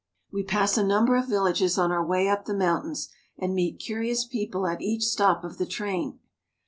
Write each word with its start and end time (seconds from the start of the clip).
We 0.31 0.41
pass 0.41 0.79
a 0.79 0.83
number 0.83 1.15
of 1.15 1.27
villages 1.27 1.77
on 1.77 1.91
our 1.91 2.03
way 2.03 2.27
up 2.27 2.45
the 2.45 2.55
mountains, 2.55 3.09
and 3.37 3.53
meet 3.53 3.77
curious 3.77 4.25
people 4.25 4.65
at 4.65 4.81
each 4.81 5.03
stop 5.03 5.43
of 5.43 5.59
the 5.59 5.67
train. 5.67 6.17